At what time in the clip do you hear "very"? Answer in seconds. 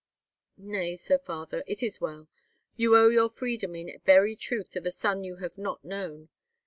4.03-4.35